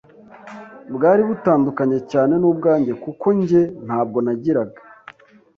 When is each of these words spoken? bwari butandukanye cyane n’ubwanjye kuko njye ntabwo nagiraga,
bwari 0.95 1.21
butandukanye 1.29 1.99
cyane 2.11 2.33
n’ubwanjye 2.37 2.93
kuko 3.03 3.25
njye 3.39 3.61
ntabwo 3.85 4.17
nagiraga, 4.25 4.79